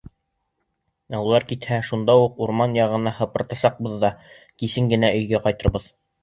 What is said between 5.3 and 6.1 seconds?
ҡайтырбыҙ.